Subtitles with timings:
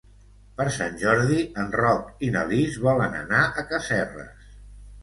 [0.61, 4.53] Per Sant Jordi en Roc i na Lis volen anar a Casserres.